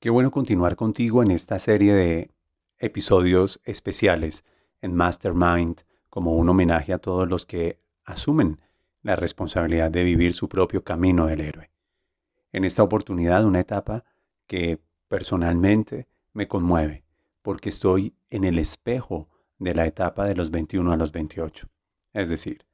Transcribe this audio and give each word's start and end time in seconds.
Qué 0.00 0.08
bueno 0.08 0.30
continuar 0.30 0.76
contigo 0.76 1.22
en 1.22 1.30
esta 1.30 1.58
serie 1.58 1.92
de 1.92 2.30
episodios 2.78 3.60
especiales 3.64 4.44
en 4.80 4.94
Mastermind 4.94 5.82
como 6.08 6.36
un 6.36 6.48
homenaje 6.48 6.94
a 6.94 6.98
todos 6.98 7.28
los 7.28 7.44
que 7.44 7.78
asumen 8.06 8.60
la 9.02 9.14
responsabilidad 9.14 9.90
de 9.90 10.02
vivir 10.02 10.32
su 10.32 10.48
propio 10.48 10.82
camino 10.84 11.26
del 11.26 11.42
héroe. 11.42 11.70
En 12.50 12.64
esta 12.64 12.82
oportunidad 12.82 13.44
una 13.44 13.60
etapa 13.60 14.06
que 14.46 14.80
personalmente 15.06 16.08
me 16.32 16.48
conmueve 16.48 17.04
porque 17.42 17.68
estoy 17.68 18.14
en 18.30 18.44
el 18.44 18.58
espejo 18.58 19.28
de 19.58 19.74
la 19.74 19.86
etapa 19.86 20.24
de 20.24 20.34
los 20.34 20.50
21 20.50 20.92
a 20.92 20.96
los 20.96 21.12
28. 21.12 21.68
Es 22.14 22.30
decir, 22.30 22.64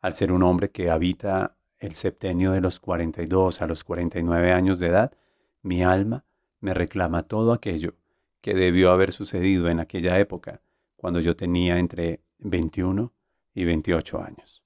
al 0.00 0.14
ser 0.14 0.30
un 0.30 0.44
hombre 0.44 0.70
que 0.70 0.92
habita 0.92 1.56
el 1.80 1.96
septenio 1.96 2.52
de 2.52 2.60
los 2.60 2.78
42 2.78 3.62
a 3.62 3.66
los 3.66 3.82
49 3.82 4.52
años 4.52 4.78
de 4.78 4.86
edad, 4.86 5.12
mi 5.60 5.82
alma 5.82 6.24
me 6.60 6.74
reclama 6.74 7.22
todo 7.22 7.52
aquello 7.52 7.94
que 8.40 8.54
debió 8.54 8.90
haber 8.90 9.12
sucedido 9.12 9.68
en 9.68 9.80
aquella 9.80 10.18
época, 10.18 10.60
cuando 10.96 11.20
yo 11.20 11.36
tenía 11.36 11.78
entre 11.78 12.20
21 12.38 13.12
y 13.54 13.64
28 13.64 14.22
años. 14.22 14.62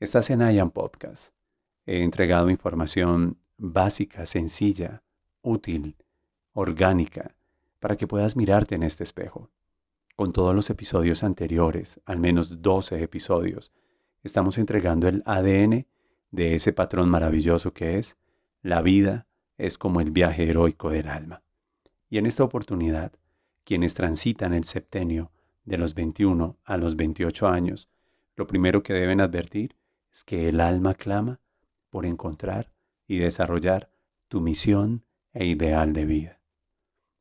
Estás 0.00 0.30
en 0.30 0.40
IAM 0.40 0.70
Podcast. 0.70 1.34
He 1.86 2.02
entregado 2.02 2.50
información 2.50 3.38
básica, 3.56 4.26
sencilla, 4.26 5.02
útil, 5.42 5.96
orgánica, 6.52 7.36
para 7.80 7.96
que 7.96 8.06
puedas 8.06 8.36
mirarte 8.36 8.74
en 8.74 8.82
este 8.82 9.04
espejo. 9.04 9.50
Con 10.16 10.32
todos 10.32 10.54
los 10.54 10.70
episodios 10.70 11.22
anteriores, 11.22 12.00
al 12.04 12.18
menos 12.18 12.62
12 12.62 13.02
episodios, 13.02 13.72
estamos 14.22 14.58
entregando 14.58 15.08
el 15.08 15.22
ADN 15.26 15.86
de 16.30 16.54
ese 16.54 16.72
patrón 16.72 17.08
maravilloso 17.08 17.72
que 17.72 17.98
es 17.98 18.16
la 18.62 18.82
vida 18.82 19.26
es 19.58 19.78
como 19.78 20.00
el 20.00 20.10
viaje 20.10 20.48
heroico 20.48 20.90
del 20.90 21.08
alma. 21.08 21.42
Y 22.08 22.18
en 22.18 22.26
esta 22.26 22.44
oportunidad, 22.44 23.12
quienes 23.64 23.94
transitan 23.94 24.54
el 24.54 24.64
septenio 24.64 25.32
de 25.64 25.78
los 25.78 25.94
21 25.94 26.56
a 26.64 26.76
los 26.76 26.96
28 26.96 27.48
años, 27.48 27.88
lo 28.36 28.46
primero 28.46 28.82
que 28.82 28.92
deben 28.92 29.20
advertir 29.20 29.76
es 30.12 30.24
que 30.24 30.48
el 30.48 30.60
alma 30.60 30.94
clama 30.94 31.40
por 31.90 32.06
encontrar 32.06 32.70
y 33.08 33.18
desarrollar 33.18 33.90
tu 34.28 34.40
misión 34.40 35.04
e 35.32 35.46
ideal 35.46 35.92
de 35.92 36.04
vida. 36.04 36.40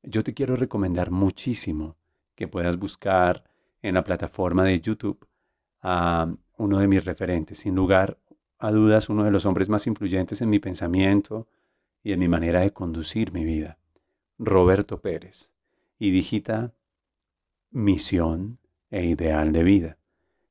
Yo 0.03 0.23
te 0.23 0.33
quiero 0.33 0.55
recomendar 0.55 1.11
muchísimo 1.11 1.97
que 2.35 2.47
puedas 2.47 2.77
buscar 2.77 3.43
en 3.81 3.95
la 3.95 4.03
plataforma 4.03 4.63
de 4.63 4.79
YouTube 4.79 5.27
a 5.81 6.33
uno 6.57 6.79
de 6.79 6.88
mis 6.88 7.03
referentes, 7.03 7.59
sin 7.59 7.75
lugar 7.75 8.17
a 8.57 8.71
dudas 8.71 9.09
uno 9.09 9.23
de 9.23 9.31
los 9.31 9.45
hombres 9.45 9.69
más 9.69 9.88
influyentes 9.88 10.41
en 10.41 10.49
mi 10.49 10.59
pensamiento, 10.59 11.47
y 12.05 12.13
en 12.13 12.19
mi 12.19 12.27
manera 12.27 12.59
de 12.59 12.71
conducir 12.71 13.33
mi 13.33 13.43
vida. 13.43 13.79
Roberto 14.37 15.01
Pérez. 15.01 15.49
Y 15.97 16.11
digita 16.11 16.75
Misión 17.71 18.59
e 18.91 19.05
Ideal 19.05 19.51
de 19.51 19.63
Vida. 19.63 19.97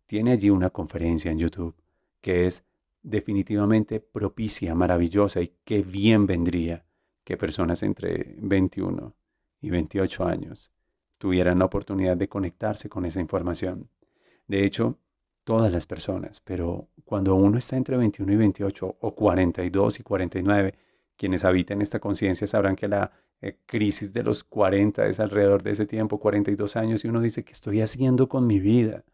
Tiene 0.06 0.32
allí 0.32 0.50
una 0.50 0.70
conferencia 0.70 1.30
en 1.30 1.38
YouTube 1.38 1.77
que 2.20 2.47
es 2.47 2.64
definitivamente 3.05 4.00
propicia, 4.00 4.75
maravillosa 4.75 5.42
y 5.42 5.52
qué 5.64 5.82
bien 5.82 6.27
vendría 6.27 6.86
que 7.22 7.36
personas 7.36 7.84
entre 7.84 8.34
21 8.38 9.14
y 9.60 9.70
28 9.70 10.25
años 10.25 10.72
tuvieran 11.19 11.60
la 11.60 11.66
oportunidad 11.66 12.16
de 12.16 12.28
conectarse 12.28 12.88
con 12.88 13.05
esa 13.05 13.20
información. 13.20 13.88
De 14.48 14.64
hecho, 14.64 14.98
todas 15.44 15.72
las 15.72 15.86
personas, 15.86 16.41
pero 16.41 16.88
cuando 17.05 17.36
uno 17.36 17.58
está 17.58 17.77
entre 17.77 17.97
21 17.97 18.32
y 18.32 18.36
28 18.36 18.97
o 18.98 19.14
42 19.14 20.00
y 20.00 20.02
49, 20.02 20.75
quienes 21.17 21.45
habiten 21.45 21.81
esta 21.83 22.01
conciencia 22.01 22.47
sabrán 22.47 22.77
que 22.77 22.89
la 22.89 23.12
eh, 23.41 23.59
crisis 23.67 24.12
de 24.12 24.23
los 24.23 24.45
40 24.45 25.07
es 25.07 25.21
alrededor 25.21 25.62
de 25.62 25.73
ese 25.73 25.87
tiempo, 25.87 26.19
42 26.19 26.77
años, 26.77 27.05
y 27.05 27.09
uno 27.09 27.21
dice, 27.21 27.45
¿qué 27.45 27.53
estoy 27.53 27.81
haciendo 27.81 28.29
con 28.29 28.47
mi 28.47 28.61
vida? 28.61 29.05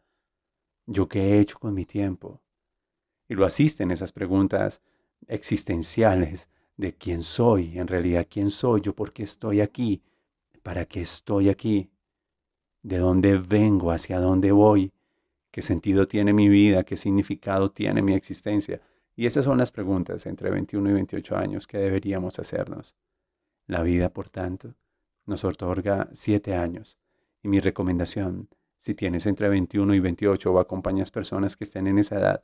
¿Yo 0.86 1.08
qué 1.08 1.20
he 1.20 1.40
hecho 1.40 1.58
con 1.58 1.74
mi 1.74 1.84
tiempo? 1.84 2.40
Y 3.28 3.34
lo 3.34 3.44
asisten 3.44 3.90
esas 3.90 4.12
preguntas 4.12 4.82
existenciales 5.26 6.48
de 6.76 6.94
quién 6.94 7.22
soy, 7.22 7.78
en 7.78 7.86
realidad 7.86 8.26
quién 8.28 8.50
soy 8.50 8.80
yo, 8.80 8.94
por 8.94 9.12
qué 9.12 9.22
estoy 9.22 9.60
aquí, 9.60 10.02
para 10.62 10.84
qué 10.86 11.00
estoy 11.02 11.48
aquí, 11.48 11.90
de 12.82 12.98
dónde 12.98 13.36
vengo, 13.36 13.92
hacia 13.92 14.18
dónde 14.18 14.52
voy, 14.52 14.92
qué 15.50 15.62
sentido 15.62 16.08
tiene 16.08 16.32
mi 16.32 16.48
vida, 16.48 16.84
qué 16.84 16.96
significado 16.96 17.70
tiene 17.70 18.02
mi 18.02 18.14
existencia. 18.14 18.80
Y 19.20 19.26
esas 19.26 19.44
son 19.44 19.58
las 19.58 19.70
preguntas 19.70 20.24
entre 20.24 20.48
21 20.48 20.88
y 20.88 20.92
28 20.94 21.36
años 21.36 21.66
que 21.66 21.76
deberíamos 21.76 22.38
hacernos. 22.38 22.96
La 23.66 23.82
vida, 23.82 24.08
por 24.08 24.30
tanto, 24.30 24.76
nos 25.26 25.44
otorga 25.44 26.08
7 26.14 26.54
años. 26.54 26.96
Y 27.42 27.48
mi 27.48 27.60
recomendación, 27.60 28.48
si 28.78 28.94
tienes 28.94 29.26
entre 29.26 29.50
21 29.50 29.94
y 29.94 30.00
28 30.00 30.50
o 30.50 30.58
acompañas 30.58 31.10
personas 31.10 31.54
que 31.54 31.64
estén 31.64 31.86
en 31.86 31.98
esa 31.98 32.18
edad, 32.18 32.40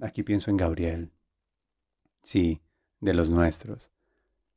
aquí 0.00 0.22
pienso 0.22 0.50
en 0.50 0.58
Gabriel. 0.58 1.10
Sí, 2.22 2.60
de 3.00 3.14
los 3.14 3.30
nuestros. 3.30 3.90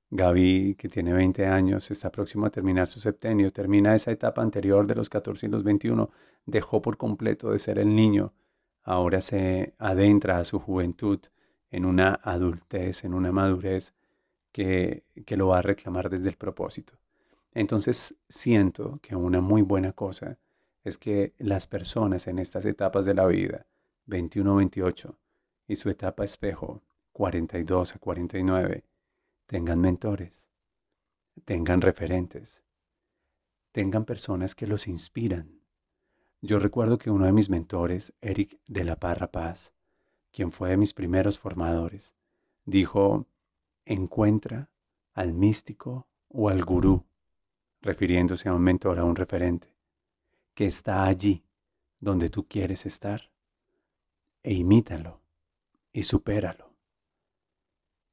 Gaby, 0.10 0.76
que 0.76 0.90
tiene 0.90 1.14
20 1.14 1.46
años, 1.46 1.90
está 1.92 2.12
próximo 2.12 2.46
a 2.46 2.50
terminar 2.50 2.90
su 2.90 3.00
septenio, 3.00 3.54
termina 3.54 3.96
esa 3.96 4.12
etapa 4.12 4.42
anterior 4.42 4.86
de 4.86 4.96
los 4.96 5.10
14 5.10 5.46
y 5.46 5.50
los 5.50 5.64
21, 5.64 6.10
dejó 6.46 6.82
por 6.82 6.98
completo 6.98 7.54
de 7.54 7.60
ser 7.60 7.80
el 7.80 7.96
niño 7.96 8.34
ahora 8.84 9.22
se 9.22 9.74
adentra 9.78 10.38
a 10.38 10.46
su 10.46 10.60
juventud 10.60 11.20
en 11.70 11.86
una 11.86 12.20
adultez, 12.24 13.04
en 13.04 13.14
una 13.14 13.32
madurez 13.32 13.94
que, 14.52 15.04
que 15.26 15.38
lo 15.38 15.48
va 15.48 15.60
a 15.60 15.62
reclamar 15.62 16.10
desde 16.10 16.30
el 16.30 16.36
propósito. 16.36 16.94
Entonces 17.54 18.16
siento 18.30 19.00
que 19.02 19.16
una 19.16 19.42
muy 19.42 19.62
buena 19.62 19.94
cosa 19.94 20.38
es 20.84 20.98
que 20.98 21.34
las 21.38 21.68
personas 21.68 22.28
en 22.28 22.40
estas 22.40 22.66
etapas 22.66 23.06
de 23.06 23.14
la 23.14 23.26
vida, 23.28 23.66
21-28, 24.08 25.16
y 25.68 25.76
su 25.76 25.90
etapa 25.90 26.24
espejo, 26.24 26.82
42 27.14 27.96
a 27.96 28.00
49, 28.00 28.84
tengan 29.46 29.80
mentores, 29.80 30.50
tengan 31.46 31.82
referentes, 31.82 32.64
tengan 33.72 34.06
personas 34.06 34.56
que 34.56 34.68
los 34.68 34.88
inspiran, 34.88 35.61
yo 36.42 36.58
recuerdo 36.58 36.98
que 36.98 37.12
uno 37.12 37.26
de 37.26 37.32
mis 37.32 37.50
mentores, 37.50 38.14
Eric 38.20 38.60
de 38.68 38.84
la 38.84 38.96
Parra 38.96 39.32
Paz, 39.32 39.74
quien 40.32 40.52
fue 40.52 40.70
de 40.70 40.78
mis 40.78 40.94
primeros 40.94 41.38
formadores, 41.38 42.16
dijo, 42.66 43.28
encuentra 43.86 44.70
al 45.14 45.34
místico 45.34 46.08
o 46.30 46.50
al 46.50 46.64
gurú, 46.64 47.06
refiriéndose 47.82 48.50
a 48.50 48.54
un 48.56 48.62
mentor, 48.64 48.98
a 48.98 49.04
un 49.04 49.16
referente, 49.16 49.76
que 50.56 50.66
está 50.66 51.06
allí 51.06 51.44
donde 52.00 52.30
tú 52.30 52.48
quieres 52.48 52.86
estar, 52.88 53.32
e 54.42 54.54
imítalo 54.54 55.22
y 55.94 56.04
supéralo. 56.04 56.74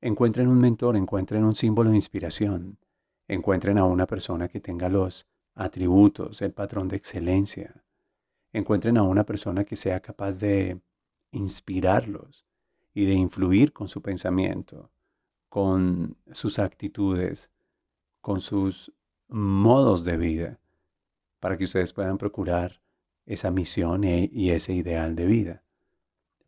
Encuentren 0.03 0.49
un 0.49 0.61
mentor, 0.61 0.97
encuentren 0.97 1.45
un 1.45 1.55
símbolo 1.55 1.91
de 1.91 1.97
inspiración, 1.97 2.79
encuentren 3.27 3.79
a 3.79 3.85
una 3.85 4.07
persona 4.07 4.49
que 4.49 4.61
tenga 4.61 4.91
los 4.91 5.27
atributos, 5.55 6.43
el 6.43 6.53
patrón 6.53 6.89
de 6.89 6.97
excelencia, 6.97 7.83
encuentren 8.53 8.97
a 8.97 9.03
una 9.03 9.25
persona 9.25 9.65
que 9.65 9.77
sea 9.77 10.01
capaz 10.01 10.39
de 10.39 10.81
inspirarlos 11.33 12.47
y 12.95 13.05
de 13.05 13.15
influir 13.15 13.73
con 13.73 13.89
su 13.89 14.03
pensamiento, 14.03 14.91
con 15.49 16.17
sus 16.33 16.59
actitudes, 16.59 17.51
con 18.21 18.41
sus 18.41 18.93
modos 19.29 20.05
de 20.05 20.17
vida, 20.17 20.61
para 21.41 21.57
que 21.57 21.65
ustedes 21.65 21.93
puedan 21.93 22.19
procurar 22.19 22.81
esa 23.27 23.51
misión 23.51 24.05
e, 24.05 24.29
y 24.33 24.51
ese 24.51 24.73
ideal 24.73 25.15
de 25.15 25.27
vida. 25.27 25.63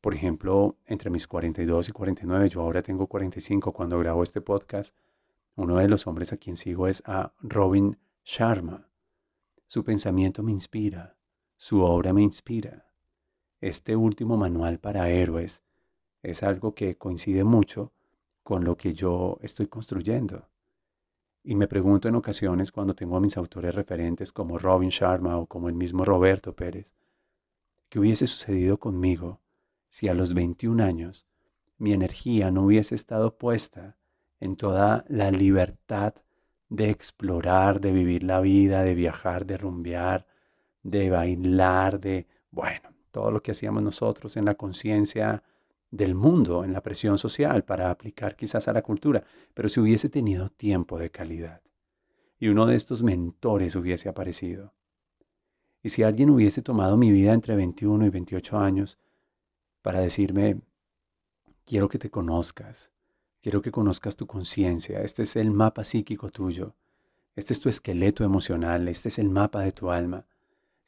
Por 0.00 0.14
ejemplo, 0.14 0.78
entre 0.86 1.10
mis 1.10 1.26
42 1.26 1.90
y 1.90 1.92
49, 1.92 2.48
yo 2.48 2.62
ahora 2.62 2.82
tengo 2.82 3.06
45 3.06 3.72
cuando 3.72 3.98
grabo 3.98 4.22
este 4.22 4.40
podcast, 4.40 4.96
uno 5.56 5.76
de 5.76 5.88
los 5.88 6.06
hombres 6.06 6.32
a 6.32 6.38
quien 6.38 6.56
sigo 6.56 6.88
es 6.88 7.02
a 7.04 7.34
Robin 7.40 7.98
Sharma. 8.24 8.88
Su 9.66 9.84
pensamiento 9.84 10.42
me 10.42 10.52
inspira, 10.52 11.16
su 11.60 11.82
obra 11.82 12.14
me 12.14 12.22
inspira. 12.22 12.86
Este 13.60 13.94
último 13.94 14.38
manual 14.38 14.78
para 14.78 15.10
héroes 15.10 15.62
es 16.22 16.42
algo 16.42 16.74
que 16.74 16.96
coincide 16.96 17.44
mucho 17.44 17.92
con 18.42 18.64
lo 18.64 18.78
que 18.78 18.94
yo 18.94 19.38
estoy 19.42 19.66
construyendo. 19.66 20.48
Y 21.44 21.56
me 21.56 21.68
pregunto 21.68 22.08
en 22.08 22.14
ocasiones 22.14 22.72
cuando 22.72 22.94
tengo 22.94 23.18
a 23.18 23.20
mis 23.20 23.36
autores 23.36 23.74
referentes 23.74 24.32
como 24.32 24.56
Robin 24.56 24.88
Sharma 24.88 25.36
o 25.36 25.44
como 25.44 25.68
el 25.68 25.74
mismo 25.74 26.02
Roberto 26.02 26.56
Pérez, 26.56 26.94
¿qué 27.90 27.98
hubiese 27.98 28.26
sucedido 28.26 28.78
conmigo 28.78 29.38
si 29.90 30.08
a 30.08 30.14
los 30.14 30.32
21 30.32 30.82
años 30.82 31.26
mi 31.76 31.92
energía 31.92 32.50
no 32.50 32.62
hubiese 32.62 32.94
estado 32.94 33.36
puesta 33.36 33.98
en 34.40 34.56
toda 34.56 35.04
la 35.08 35.30
libertad 35.30 36.14
de 36.70 36.88
explorar, 36.88 37.82
de 37.82 37.92
vivir 37.92 38.22
la 38.22 38.40
vida, 38.40 38.82
de 38.82 38.94
viajar, 38.94 39.44
de 39.44 39.58
rumbear, 39.58 40.26
de 40.82 41.10
bailar, 41.10 42.00
de, 42.00 42.26
bueno, 42.50 42.90
todo 43.10 43.30
lo 43.30 43.42
que 43.42 43.52
hacíamos 43.52 43.82
nosotros 43.82 44.36
en 44.36 44.44
la 44.44 44.54
conciencia 44.54 45.42
del 45.90 46.14
mundo, 46.14 46.64
en 46.64 46.72
la 46.72 46.82
presión 46.82 47.18
social 47.18 47.64
para 47.64 47.90
aplicar 47.90 48.36
quizás 48.36 48.68
a 48.68 48.72
la 48.72 48.82
cultura, 48.82 49.24
pero 49.54 49.68
si 49.68 49.80
hubiese 49.80 50.08
tenido 50.08 50.48
tiempo 50.50 50.98
de 50.98 51.10
calidad 51.10 51.62
y 52.38 52.48
uno 52.48 52.66
de 52.66 52.76
estos 52.76 53.02
mentores 53.02 53.76
hubiese 53.76 54.08
aparecido. 54.08 54.72
Y 55.82 55.90
si 55.90 56.02
alguien 56.02 56.30
hubiese 56.30 56.62
tomado 56.62 56.96
mi 56.96 57.10
vida 57.10 57.32
entre 57.32 57.56
21 57.56 58.06
y 58.06 58.10
28 58.10 58.58
años 58.58 58.98
para 59.82 60.00
decirme, 60.00 60.60
quiero 61.64 61.88
que 61.88 61.98
te 61.98 62.10
conozcas, 62.10 62.92
quiero 63.42 63.62
que 63.62 63.70
conozcas 63.70 64.16
tu 64.16 64.26
conciencia, 64.26 65.02
este 65.02 65.22
es 65.22 65.36
el 65.36 65.50
mapa 65.50 65.84
psíquico 65.84 66.30
tuyo, 66.30 66.74
este 67.36 67.52
es 67.52 67.60
tu 67.60 67.68
esqueleto 67.68 68.24
emocional, 68.24 68.88
este 68.88 69.08
es 69.08 69.18
el 69.18 69.30
mapa 69.30 69.62
de 69.62 69.72
tu 69.72 69.90
alma. 69.90 70.26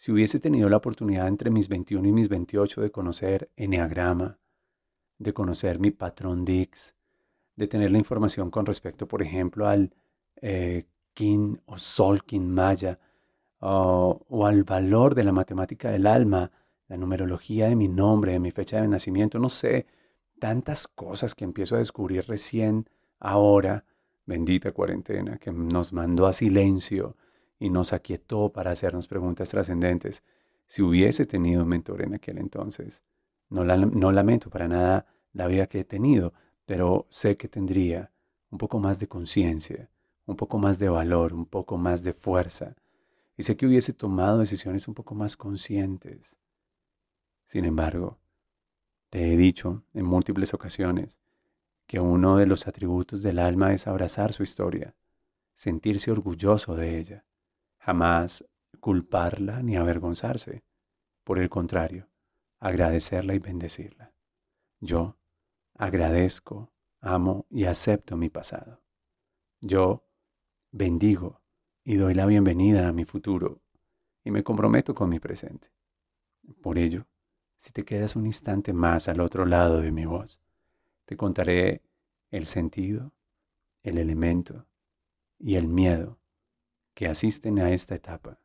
Si 0.03 0.11
hubiese 0.11 0.41
tenido 0.41 0.69
la 0.69 0.79
oportunidad 0.79 1.29
entre 1.29 1.49
mis 1.49 1.69
21 1.69 2.09
y 2.09 2.11
mis 2.11 2.29
28 2.29 2.81
de 2.81 2.91
conocer 2.91 3.53
Enneagrama, 3.55 4.41
de 5.19 5.33
conocer 5.33 5.79
mi 5.79 5.93
patrón 5.93 6.45
Dix, 6.45 6.97
de 7.55 7.69
tener 7.69 7.93
la 7.93 7.99
información 7.99 8.51
con 8.51 8.67
respecto, 8.67 9.07
por 9.07 9.23
ejemplo, 9.23 9.69
al 9.69 9.95
eh, 10.41 10.87
Kin 11.15 11.61
o 11.67 11.79
Solkin 11.79 12.51
Maya, 12.51 12.99
o 13.61 14.45
al 14.45 14.65
valor 14.65 15.15
de 15.15 15.23
la 15.23 15.31
matemática 15.31 15.93
del 15.93 16.09
alma, 16.09 16.51
la 16.89 16.97
numerología 16.97 17.69
de 17.69 17.77
mi 17.77 17.87
nombre, 17.87 18.33
de 18.33 18.41
mi 18.41 18.51
fecha 18.51 18.81
de 18.81 18.89
nacimiento, 18.89 19.39
no 19.39 19.51
sé, 19.51 19.87
tantas 20.41 20.89
cosas 20.89 21.37
que 21.37 21.45
empiezo 21.45 21.77
a 21.77 21.79
descubrir 21.79 22.27
recién 22.27 22.89
ahora, 23.21 23.85
bendita 24.27 24.73
cuarentena, 24.73 25.39
que 25.39 25.53
nos 25.53 25.93
mandó 25.93 26.27
a 26.27 26.33
silencio 26.33 27.15
y 27.63 27.71
nos 27.71 27.93
aquietó 27.93 28.53
para 28.53 28.73
hacernos 28.73 29.07
preguntas 29.07 29.49
trascendentes. 29.49 30.25
Si 30.67 30.83
hubiese 30.83 31.27
tenido 31.27 31.63
un 31.63 31.69
mentor 31.69 32.03
en 32.03 32.15
aquel 32.15 32.39
entonces, 32.39 33.05
no, 33.49 33.63
no 33.65 34.11
lamento 34.11 34.51
para 34.51 34.67
nada 34.67 35.07
la 35.33 35.47
vida 35.47 35.69
que 35.69 35.79
he 35.79 35.85
tenido, 35.85 36.33
pero 36.67 37.07
sé 37.09 37.37
que 37.37 37.47
tendría 37.47 38.11
un 38.51 38.59
poco 38.59 38.81
más 38.81 38.99
de 38.99 39.07
conciencia, 39.07 39.91
un 40.27 40.35
poco 40.35 40.59
más 40.59 40.81
de 40.81 40.89
valor, 40.89 41.33
un 41.35 41.47
poco 41.47 41.79
más 41.79 42.03
de 42.03 42.15
fuerza, 42.15 42.75
y 43.37 43.45
sé 43.45 43.57
que 43.57 43.67
hubiese 43.67 43.93
tomado 43.93 44.39
decisiones 44.39 44.89
un 44.89 44.95
poco 44.95 45.15
más 45.15 45.37
conscientes. 45.37 46.41
Sin 47.45 47.65
embargo, 47.65 48.19
te 49.09 49.33
he 49.33 49.37
dicho 49.37 49.85
en 49.95 50.05
múltiples 50.05 50.53
ocasiones 50.53 51.21
que 51.87 52.01
uno 52.01 52.39
de 52.39 52.47
los 52.47 52.67
atributos 52.67 53.23
del 53.23 53.39
alma 53.39 53.73
es 53.73 53.87
abrazar 53.87 54.33
su 54.33 54.43
historia, 54.43 54.97
sentirse 55.55 56.11
orgulloso 56.11 56.75
de 56.75 56.99
ella, 56.99 57.25
jamás 57.83 58.45
culparla 58.79 59.61
ni 59.63 59.77
avergonzarse. 59.77 60.63
Por 61.25 61.39
el 61.39 61.49
contrario, 61.49 62.09
agradecerla 62.61 63.35
y 63.35 63.41
bendecirla. 63.41 64.13
Yo 64.81 65.17
agradezco, 65.75 66.73
amo 67.01 67.47
y 67.51 67.65
acepto 67.65 68.17
mi 68.17 68.29
pasado. 68.29 68.83
Yo 69.61 70.07
bendigo 70.71 71.43
y 71.85 71.97
doy 71.97 72.15
la 72.15 72.27
bienvenida 72.27 72.89
a 72.89 72.93
mi 72.93 73.05
futuro 73.05 73.61
y 74.23 74.31
me 74.31 74.45
comprometo 74.45 74.95
con 74.95 75.09
mi 75.09 75.19
presente. 75.19 75.73
Por 76.63 76.79
ello, 76.79 77.07
si 77.57 77.73
te 77.73 77.85
quedas 77.85 78.15
un 78.15 78.27
instante 78.27 78.73
más 78.73 79.09
al 79.09 79.21
otro 79.21 79.45
lado 79.45 79.81
de 79.81 79.91
mi 79.91 80.07
voz, 80.07 80.41
te 81.05 81.17
contaré 81.17 81.83
el 82.31 82.47
sentido, 82.47 83.13
el 83.83 83.99
elemento 83.99 84.67
y 85.39 85.57
el 85.57 85.67
miedo 85.67 86.22
que 86.95 87.07
asisten 87.07 87.59
a 87.59 87.71
esta 87.71 87.95
etapa 87.95 88.39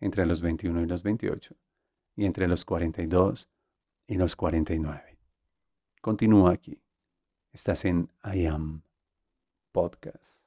entre 0.00 0.26
los 0.26 0.40
21 0.40 0.82
y 0.82 0.86
los 0.86 1.02
28 1.02 1.56
y 2.16 2.26
entre 2.26 2.48
los 2.48 2.64
42 2.64 3.48
y 4.06 4.16
los 4.16 4.36
49. 4.36 5.18
Continúa 6.00 6.52
aquí. 6.52 6.82
Estás 7.52 7.84
en 7.84 8.10
I 8.24 8.46
Am 8.46 8.82
Podcast. 9.72 10.44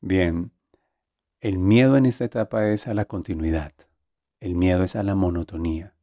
Bien, 0.00 0.52
el 1.40 1.58
miedo 1.58 1.96
en 1.96 2.06
esta 2.06 2.24
etapa 2.24 2.68
es 2.68 2.86
a 2.86 2.94
la 2.94 3.04
continuidad, 3.04 3.74
el 4.40 4.54
miedo 4.54 4.84
es 4.84 4.96
a 4.96 5.02
la 5.02 5.14
monotonía. 5.14 5.94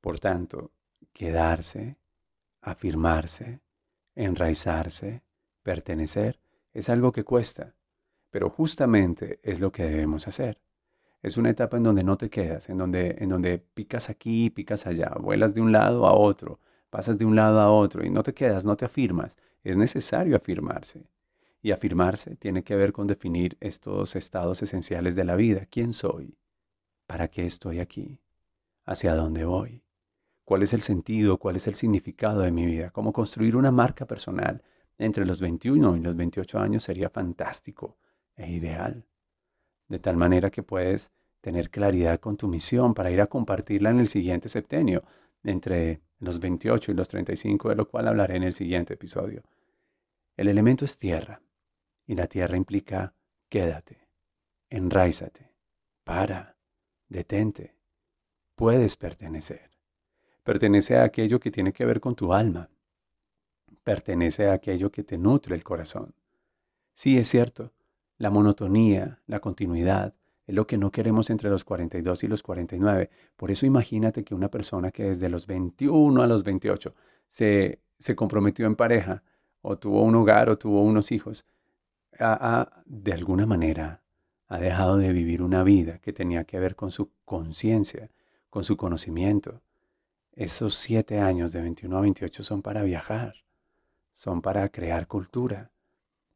Por 0.00 0.18
tanto, 0.18 0.72
quedarse, 1.12 1.96
afirmarse, 2.60 3.60
enraizarse, 4.14 5.22
pertenecer, 5.62 6.40
es 6.72 6.88
algo 6.88 7.12
que 7.12 7.24
cuesta, 7.24 7.74
pero 8.30 8.48
justamente 8.48 9.40
es 9.42 9.60
lo 9.60 9.72
que 9.72 9.84
debemos 9.84 10.28
hacer. 10.28 10.60
Es 11.22 11.36
una 11.36 11.50
etapa 11.50 11.76
en 11.76 11.82
donde 11.82 12.04
no 12.04 12.16
te 12.16 12.30
quedas, 12.30 12.70
en 12.70 12.78
donde, 12.78 13.16
en 13.18 13.28
donde 13.28 13.58
picas 13.58 14.08
aquí, 14.08 14.50
picas 14.50 14.86
allá, 14.86 15.14
vuelas 15.20 15.52
de 15.52 15.60
un 15.60 15.72
lado 15.72 16.06
a 16.06 16.14
otro, 16.14 16.60
pasas 16.88 17.18
de 17.18 17.24
un 17.24 17.36
lado 17.36 17.60
a 17.60 17.70
otro 17.70 18.04
y 18.04 18.10
no 18.10 18.22
te 18.22 18.32
quedas, 18.32 18.64
no 18.64 18.76
te 18.76 18.86
afirmas. 18.86 19.36
Es 19.62 19.76
necesario 19.76 20.36
afirmarse. 20.36 21.10
Y 21.62 21.72
afirmarse 21.72 22.36
tiene 22.36 22.64
que 22.64 22.74
ver 22.74 22.92
con 22.92 23.06
definir 23.06 23.58
estos 23.60 24.16
estados 24.16 24.62
esenciales 24.62 25.14
de 25.14 25.24
la 25.24 25.36
vida. 25.36 25.66
¿Quién 25.70 25.92
soy? 25.92 26.39
¿Para 27.10 27.26
qué 27.26 27.44
estoy 27.44 27.80
aquí? 27.80 28.20
¿Hacia 28.84 29.16
dónde 29.16 29.44
voy? 29.44 29.82
¿Cuál 30.44 30.62
es 30.62 30.72
el 30.72 30.80
sentido? 30.80 31.38
¿Cuál 31.38 31.56
es 31.56 31.66
el 31.66 31.74
significado 31.74 32.42
de 32.42 32.52
mi 32.52 32.66
vida? 32.66 32.90
¿Cómo 32.90 33.12
construir 33.12 33.56
una 33.56 33.72
marca 33.72 34.06
personal 34.06 34.62
entre 34.96 35.26
los 35.26 35.40
21 35.40 35.96
y 35.96 36.00
los 36.02 36.14
28 36.14 36.60
años 36.60 36.84
sería 36.84 37.10
fantástico 37.10 37.98
e 38.36 38.52
ideal? 38.52 39.06
De 39.88 39.98
tal 39.98 40.16
manera 40.18 40.50
que 40.50 40.62
puedes 40.62 41.10
tener 41.40 41.70
claridad 41.70 42.20
con 42.20 42.36
tu 42.36 42.46
misión 42.46 42.94
para 42.94 43.10
ir 43.10 43.20
a 43.20 43.26
compartirla 43.26 43.90
en 43.90 43.98
el 43.98 44.06
siguiente 44.06 44.48
septenio, 44.48 45.02
entre 45.42 46.02
los 46.20 46.38
28 46.38 46.92
y 46.92 46.94
los 46.94 47.08
35, 47.08 47.70
de 47.70 47.74
lo 47.74 47.88
cual 47.88 48.06
hablaré 48.06 48.36
en 48.36 48.44
el 48.44 48.54
siguiente 48.54 48.94
episodio. 48.94 49.42
El 50.36 50.46
elemento 50.46 50.84
es 50.84 50.96
tierra. 50.96 51.42
Y 52.06 52.14
la 52.14 52.28
tierra 52.28 52.56
implica 52.56 53.14
quédate, 53.48 54.06
enraízate, 54.68 55.50
para, 56.04 56.59
detente. 57.10 57.76
Puedes 58.54 58.96
pertenecer. 58.96 59.70
Pertenece 60.42 60.96
a 60.96 61.04
aquello 61.04 61.38
que 61.38 61.50
tiene 61.50 61.74
que 61.74 61.84
ver 61.84 62.00
con 62.00 62.14
tu 62.14 62.32
alma. 62.32 62.70
Pertenece 63.84 64.48
a 64.48 64.54
aquello 64.54 64.90
que 64.90 65.04
te 65.04 65.18
nutre 65.18 65.54
el 65.54 65.62
corazón. 65.62 66.14
Sí, 66.94 67.18
es 67.18 67.28
cierto, 67.28 67.72
la 68.16 68.30
monotonía, 68.30 69.20
la 69.26 69.40
continuidad, 69.40 70.14
es 70.46 70.54
lo 70.54 70.66
que 70.66 70.78
no 70.78 70.90
queremos 70.90 71.30
entre 71.30 71.50
los 71.50 71.64
42 71.64 72.24
y 72.24 72.28
los 72.28 72.42
49. 72.42 73.10
Por 73.36 73.50
eso 73.50 73.66
imagínate 73.66 74.24
que 74.24 74.34
una 74.34 74.50
persona 74.50 74.90
que 74.90 75.04
desde 75.04 75.28
los 75.28 75.46
21 75.46 76.22
a 76.22 76.26
los 76.26 76.42
28 76.42 76.94
se, 77.28 77.80
se 77.98 78.16
comprometió 78.16 78.66
en 78.66 78.76
pareja, 78.76 79.22
o 79.62 79.78
tuvo 79.78 80.02
un 80.02 80.14
hogar, 80.14 80.48
o 80.48 80.58
tuvo 80.58 80.82
unos 80.82 81.12
hijos, 81.12 81.44
de 82.18 83.12
alguna 83.12 83.46
manera, 83.46 83.99
ha 84.50 84.58
dejado 84.58 84.96
de 84.96 85.12
vivir 85.12 85.42
una 85.42 85.62
vida 85.62 85.98
que 85.98 86.12
tenía 86.12 86.42
que 86.42 86.58
ver 86.58 86.74
con 86.74 86.90
su 86.90 87.12
conciencia, 87.24 88.10
con 88.50 88.64
su 88.64 88.76
conocimiento. 88.76 89.62
Esos 90.32 90.74
siete 90.74 91.20
años 91.20 91.52
de 91.52 91.62
21 91.62 91.96
a 91.96 92.00
28 92.00 92.42
son 92.42 92.60
para 92.60 92.82
viajar, 92.82 93.44
son 94.12 94.42
para 94.42 94.68
crear 94.68 95.06
cultura, 95.06 95.70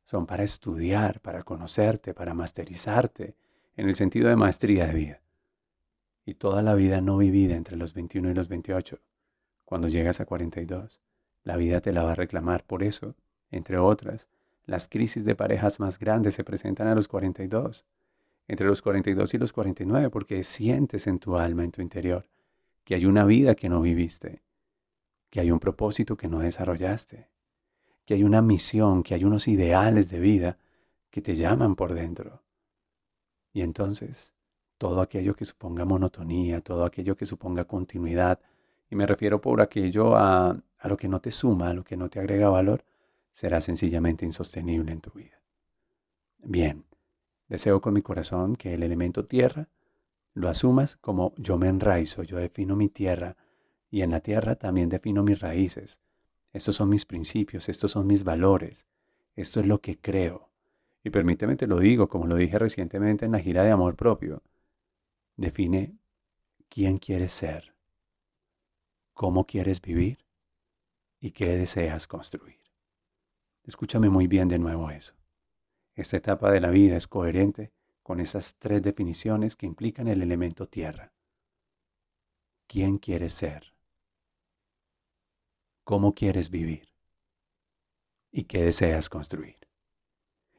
son 0.04 0.26
para 0.26 0.44
estudiar, 0.44 1.20
para 1.22 1.42
conocerte, 1.42 2.14
para 2.14 2.34
masterizarte, 2.34 3.34
en 3.76 3.88
el 3.88 3.96
sentido 3.96 4.28
de 4.28 4.36
maestría 4.36 4.86
de 4.86 4.94
vida. 4.94 5.20
Y 6.24 6.34
toda 6.34 6.62
la 6.62 6.74
vida 6.74 7.00
no 7.00 7.16
vivida 7.16 7.56
entre 7.56 7.76
los 7.76 7.94
21 7.94 8.30
y 8.30 8.34
los 8.34 8.46
28, 8.46 9.00
cuando 9.64 9.88
llegas 9.88 10.20
a 10.20 10.24
42, 10.24 11.00
la 11.42 11.56
vida 11.56 11.80
te 11.80 11.92
la 11.92 12.04
va 12.04 12.12
a 12.12 12.14
reclamar. 12.14 12.62
Por 12.64 12.84
eso, 12.84 13.16
entre 13.50 13.76
otras, 13.76 14.28
las 14.66 14.88
crisis 14.88 15.24
de 15.24 15.34
parejas 15.34 15.80
más 15.80 15.98
grandes 15.98 16.36
se 16.36 16.44
presentan 16.44 16.86
a 16.86 16.94
los 16.94 17.08
42, 17.08 17.84
entre 18.48 18.66
los 18.66 18.82
42 18.82 19.34
y 19.34 19.38
los 19.38 19.52
49, 19.52 20.10
porque 20.10 20.44
sientes 20.44 21.06
en 21.06 21.18
tu 21.18 21.36
alma, 21.36 21.64
en 21.64 21.72
tu 21.72 21.82
interior, 21.82 22.28
que 22.84 22.94
hay 22.94 23.06
una 23.06 23.24
vida 23.24 23.54
que 23.54 23.68
no 23.68 23.80
viviste, 23.80 24.42
que 25.30 25.40
hay 25.40 25.50
un 25.50 25.60
propósito 25.60 26.16
que 26.16 26.28
no 26.28 26.40
desarrollaste, 26.40 27.28
que 28.04 28.14
hay 28.14 28.24
una 28.24 28.42
misión, 28.42 29.02
que 29.02 29.14
hay 29.14 29.24
unos 29.24 29.48
ideales 29.48 30.10
de 30.10 30.20
vida 30.20 30.58
que 31.10 31.22
te 31.22 31.34
llaman 31.34 31.74
por 31.74 31.94
dentro. 31.94 32.42
Y 33.52 33.62
entonces, 33.62 34.34
todo 34.78 35.00
aquello 35.00 35.34
que 35.34 35.44
suponga 35.44 35.84
monotonía, 35.84 36.60
todo 36.60 36.84
aquello 36.84 37.16
que 37.16 37.24
suponga 37.24 37.64
continuidad, 37.64 38.40
y 38.90 38.96
me 38.96 39.06
refiero 39.06 39.40
por 39.40 39.62
aquello 39.62 40.16
a, 40.16 40.50
a 40.50 40.88
lo 40.88 40.96
que 40.96 41.08
no 41.08 41.20
te 41.20 41.30
suma, 41.30 41.70
a 41.70 41.74
lo 41.74 41.84
que 41.84 41.96
no 41.96 42.10
te 42.10 42.20
agrega 42.20 42.50
valor, 42.50 42.84
será 43.32 43.60
sencillamente 43.60 44.26
insostenible 44.26 44.92
en 44.92 45.00
tu 45.00 45.10
vida. 45.10 45.40
Bien, 46.38 46.84
deseo 47.54 47.80
con 47.80 47.94
mi 47.94 48.02
corazón 48.02 48.56
que 48.56 48.74
el 48.74 48.82
elemento 48.82 49.26
tierra 49.26 49.68
lo 50.34 50.48
asumas 50.48 50.96
como 50.96 51.32
yo 51.36 51.56
me 51.56 51.68
enraizo, 51.68 52.24
yo 52.24 52.38
defino 52.38 52.74
mi 52.74 52.88
tierra 52.88 53.36
y 53.90 54.02
en 54.02 54.10
la 54.10 54.20
tierra 54.20 54.56
también 54.56 54.88
defino 54.88 55.22
mis 55.22 55.38
raíces. 55.38 56.00
Estos 56.52 56.74
son 56.74 56.88
mis 56.88 57.06
principios, 57.06 57.68
estos 57.68 57.92
son 57.92 58.06
mis 58.06 58.24
valores, 58.24 58.86
Esto 59.36 59.58
es 59.60 59.66
lo 59.66 59.80
que 59.80 59.98
creo. 60.00 60.50
Y 61.02 61.10
permíteme 61.10 61.56
te 61.56 61.66
lo 61.66 61.78
digo, 61.80 62.08
como 62.08 62.26
lo 62.26 62.36
dije 62.36 62.58
recientemente 62.58 63.24
en 63.24 63.32
la 63.32 63.40
gira 63.40 63.62
de 63.64 63.70
amor 63.70 63.96
propio. 63.96 64.42
Define 65.36 65.96
quién 66.68 66.98
quieres 66.98 67.32
ser, 67.32 67.74
cómo 69.12 69.44
quieres 69.44 69.80
vivir 69.80 70.24
y 71.20 71.32
qué 71.32 71.56
deseas 71.56 72.06
construir. 72.06 72.60
Escúchame 73.64 74.08
muy 74.08 74.26
bien 74.26 74.48
de 74.48 74.58
nuevo 74.58 74.90
eso. 74.90 75.14
Esta 75.94 76.16
etapa 76.16 76.50
de 76.50 76.60
la 76.60 76.70
vida 76.70 76.96
es 76.96 77.06
coherente 77.06 77.72
con 78.02 78.20
esas 78.20 78.56
tres 78.56 78.82
definiciones 78.82 79.56
que 79.56 79.66
implican 79.66 80.08
el 80.08 80.22
elemento 80.22 80.68
tierra. 80.68 81.12
¿Quién 82.66 82.98
quieres 82.98 83.32
ser? 83.32 83.74
¿Cómo 85.84 86.14
quieres 86.14 86.50
vivir? 86.50 86.88
¿Y 88.32 88.44
qué 88.44 88.62
deseas 88.64 89.08
construir? 89.08 89.58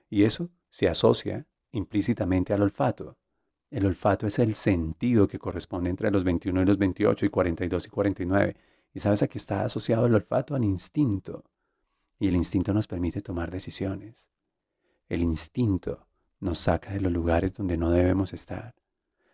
Y 0.10 0.24
eso 0.24 0.50
se 0.70 0.88
asocia 0.88 1.46
implícitamente 1.72 2.54
al 2.54 2.62
olfato. 2.62 3.18
El 3.70 3.86
olfato 3.86 4.28
es 4.28 4.40
el 4.40 4.56
sentido 4.56 5.28
que 5.28 5.40
corresponde 5.40 5.90
entre 5.90 6.12
los 6.12 6.24
21 6.24 6.62
y 6.62 6.66
los 6.66 6.78
28 6.78 7.26
y 7.26 7.30
42 7.30 7.88
y 7.88 7.90
49. 7.90 8.56
Y 8.94 9.00
sabes, 9.02 9.24
aquí 9.24 9.38
está 9.38 9.66
asociado 9.66 10.06
el 10.06 10.16
olfato 10.16 10.56
al 10.56 10.64
instinto. 10.64 11.44
Y 12.18 12.30
el 12.30 12.36
instinto 12.36 12.74
nos 12.74 12.88
permite 12.88 13.22
tomar 13.22 13.52
decisiones. 13.52 14.30
El 15.08 15.22
instinto 15.22 16.08
nos 16.40 16.60
saca 16.60 16.92
de 16.92 17.02
los 17.02 17.12
lugares 17.12 17.54
donde 17.54 17.78
no 17.78 17.92
debemos 17.92 18.34
estar. 18.34 18.74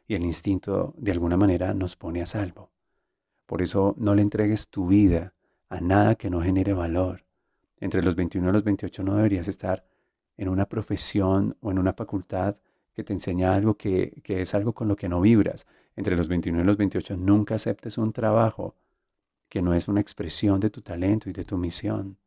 Y 0.08 0.16
el 0.16 0.24
instinto 0.24 0.94
de 0.98 1.12
alguna 1.12 1.38
manera 1.38 1.74
nos 1.74 1.96
pone 1.96 2.22
a 2.22 2.26
salvo. 2.26 2.72
Por 3.46 3.62
eso 3.62 3.96
no 3.98 4.16
le 4.16 4.22
entregues 4.22 4.70
tu 4.70 4.88
vida 4.88 5.34
a 5.70 5.80
nada 5.80 6.16
que 6.16 6.30
no 6.30 6.42
genere 6.42 6.74
valor. 6.74 7.24
Entre 7.80 8.04
los 8.04 8.16
21 8.16 8.50
y 8.50 8.52
los 8.52 8.64
28 8.64 9.04
no 9.04 9.16
deberías 9.16 9.48
estar 9.48 9.86
en 10.38 10.50
una 10.50 10.68
profesión 10.68 11.56
o 11.62 11.72
en 11.72 11.80
una 11.80 11.94
facultad 11.94 12.58
que 12.94 13.04
te 13.04 13.14
enseña 13.14 13.56
algo 13.56 13.76
que, 13.76 14.22
que 14.24 14.42
es 14.42 14.54
algo 14.54 14.74
con 14.74 14.88
lo 14.88 14.96
que 14.96 15.08
no 15.08 15.22
vibras. 15.22 15.66
Entre 15.96 16.16
los 16.16 16.28
21 16.28 16.62
y 16.62 16.64
los 16.64 16.78
28 16.78 17.16
nunca 17.18 17.56
aceptes 17.56 17.98
un 17.98 18.12
trabajo 18.12 18.76
que 19.50 19.62
no 19.62 19.74
es 19.74 19.88
una 19.88 20.02
expresión 20.02 20.60
de 20.60 20.70
tu 20.70 20.82
talento 20.82 21.30
y 21.30 21.34
de 21.34 21.44
tu 21.44 21.58
misión. 21.58 22.18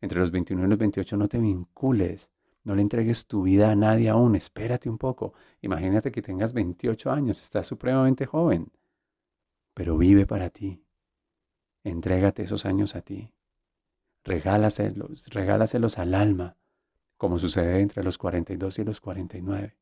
Entre 0.00 0.18
los 0.18 0.30
21 0.30 0.64
y 0.64 0.68
los 0.68 0.78
28 0.78 1.16
no 1.16 1.28
te 1.28 1.38
vincules, 1.38 2.30
no 2.66 2.74
le 2.74 2.82
entregues 2.82 3.28
tu 3.28 3.44
vida 3.44 3.70
a 3.70 3.76
nadie 3.76 4.08
aún, 4.08 4.34
espérate 4.34 4.90
un 4.90 4.98
poco. 4.98 5.34
Imagínate 5.62 6.10
que 6.10 6.20
tengas 6.20 6.52
28 6.52 7.12
años, 7.12 7.40
estás 7.40 7.66
supremamente 7.68 8.26
joven, 8.26 8.72
pero 9.72 9.96
vive 9.96 10.26
para 10.26 10.50
ti. 10.50 10.82
Entrégate 11.84 12.42
esos 12.42 12.66
años 12.66 12.96
a 12.96 13.02
ti. 13.02 13.32
Regálaselos, 14.24 15.28
regálaselos 15.28 15.98
al 15.98 16.14
alma 16.14 16.56
como 17.16 17.38
sucede 17.38 17.80
entre 17.80 18.02
los 18.02 18.18
42 18.18 18.80
y 18.80 18.84
los 18.84 19.00
49. 19.00 19.76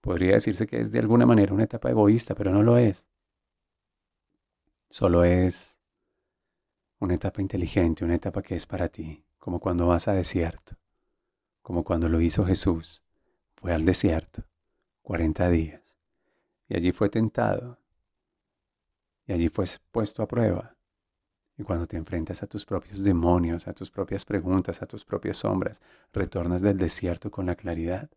Podría 0.00 0.34
decirse 0.34 0.68
que 0.68 0.80
es 0.80 0.92
de 0.92 1.00
alguna 1.00 1.26
manera 1.26 1.52
una 1.52 1.64
etapa 1.64 1.90
egoísta, 1.90 2.36
pero 2.36 2.52
no 2.52 2.62
lo 2.62 2.78
es. 2.78 3.08
Solo 4.90 5.24
es 5.24 5.80
una 7.00 7.14
etapa 7.14 7.42
inteligente, 7.42 8.04
una 8.04 8.14
etapa 8.14 8.42
que 8.42 8.54
es 8.54 8.64
para 8.64 8.86
ti, 8.86 9.24
como 9.38 9.58
cuando 9.58 9.88
vas 9.88 10.06
a 10.06 10.12
desierto, 10.12 10.76
como 11.62 11.84
cuando 11.84 12.08
lo 12.08 12.20
hizo 12.20 12.44
Jesús. 12.44 13.02
Fue 13.54 13.72
al 13.72 13.84
desierto, 13.84 14.44
40 15.02 15.48
días, 15.48 15.96
y 16.68 16.76
allí 16.76 16.92
fue 16.92 17.08
tentado, 17.08 17.78
y 19.26 19.32
allí 19.32 19.48
fue 19.48 19.66
puesto 19.90 20.22
a 20.22 20.28
prueba, 20.28 20.76
y 21.56 21.62
cuando 21.62 21.86
te 21.86 21.96
enfrentas 21.96 22.42
a 22.42 22.46
tus 22.46 22.64
propios 22.64 23.02
demonios, 23.04 23.68
a 23.68 23.72
tus 23.72 23.90
propias 23.90 24.24
preguntas, 24.24 24.82
a 24.82 24.86
tus 24.86 25.04
propias 25.04 25.38
sombras, 25.38 25.80
retornas 26.12 26.62
del 26.62 26.78
desierto 26.78 27.30
con 27.30 27.46
la 27.46 27.54
claridad 27.54 28.10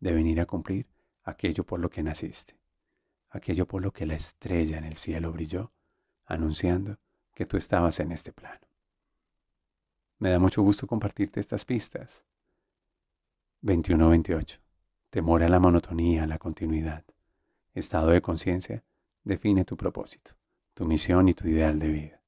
de 0.00 0.12
venir 0.12 0.40
a 0.40 0.46
cumplir 0.46 0.88
aquello 1.22 1.64
por 1.64 1.78
lo 1.78 1.90
que 1.90 2.02
naciste, 2.02 2.58
aquello 3.28 3.66
por 3.66 3.82
lo 3.82 3.92
que 3.92 4.06
la 4.06 4.14
estrella 4.14 4.78
en 4.78 4.84
el 4.84 4.96
cielo 4.96 5.30
brilló, 5.30 5.72
anunciando 6.24 6.98
que 7.34 7.46
tú 7.46 7.56
estabas 7.56 8.00
en 8.00 8.12
este 8.12 8.32
plano. 8.32 8.66
Me 10.18 10.30
da 10.30 10.38
mucho 10.38 10.62
gusto 10.62 10.86
compartirte 10.86 11.40
estas 11.40 11.64
pistas. 11.64 12.24
21-28. 13.62 14.58
Temor 15.10 15.42
a 15.42 15.48
la 15.48 15.60
monotonía, 15.60 16.24
a 16.24 16.26
la 16.26 16.38
continuidad. 16.38 17.04
Estado 17.74 18.08
de 18.08 18.22
conciencia 18.22 18.84
define 19.24 19.64
tu 19.64 19.76
propósito, 19.76 20.32
tu 20.74 20.86
misión 20.86 21.28
y 21.28 21.34
tu 21.34 21.46
ideal 21.46 21.78
de 21.78 21.88
vida. 21.88 22.22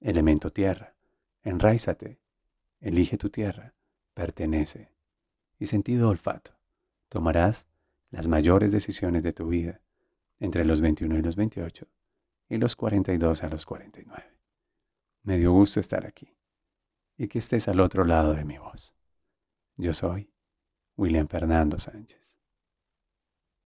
Elemento 0.00 0.52
tierra, 0.52 0.94
enraízate, 1.42 2.18
elige 2.80 3.18
tu 3.18 3.30
tierra, 3.30 3.74
pertenece. 4.14 4.92
Y 5.58 5.66
sentido 5.66 6.08
olfato, 6.08 6.52
tomarás 7.08 7.68
las 8.10 8.26
mayores 8.26 8.72
decisiones 8.72 9.22
de 9.22 9.32
tu 9.32 9.48
vida 9.48 9.80
entre 10.38 10.64
los 10.64 10.80
21 10.80 11.18
y 11.18 11.22
los 11.22 11.36
28 11.36 11.86
y 12.48 12.58
los 12.58 12.76
42 12.76 13.42
a 13.42 13.48
los 13.48 13.66
49. 13.66 14.24
Me 15.22 15.38
dio 15.38 15.52
gusto 15.52 15.80
estar 15.80 16.06
aquí 16.06 16.36
y 17.16 17.28
que 17.28 17.38
estés 17.38 17.68
al 17.68 17.80
otro 17.80 18.04
lado 18.04 18.34
de 18.34 18.44
mi 18.44 18.58
voz. 18.58 18.94
Yo 19.76 19.94
soy 19.94 20.33
William 20.96 21.28
Fernando 21.28 21.78
Sánchez. 21.78 22.33